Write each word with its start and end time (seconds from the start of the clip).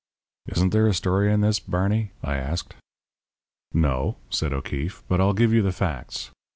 "Isn't 0.47 0.71
there 0.71 0.87
a 0.87 0.95
story 0.95 1.31
in 1.31 1.41
this, 1.41 1.59
Barney?" 1.59 2.11
I 2.23 2.35
asked. 2.37 2.73
"No," 3.71 4.15
said 4.31 4.51
O'Keefe; 4.51 5.03
"but 5.07 5.21
I'll 5.21 5.33
give 5.33 5.53
you 5.53 5.61
the 5.61 5.71
facts. 5.71 6.31